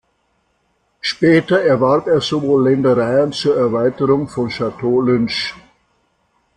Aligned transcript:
Später 0.99 1.61
erwarb 1.61 2.07
er 2.07 2.21
sowohl 2.21 2.63
Ländereien 2.67 3.33
zur 3.33 3.55
Erweiterung 3.55 4.27
von 4.27 4.49
Château 4.49 5.05
Lynch. 5.05 5.53